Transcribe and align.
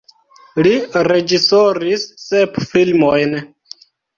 Li 0.67 0.71
reĝisoris 1.09 2.07
sep 2.25 2.59
filmojn. 2.73 3.39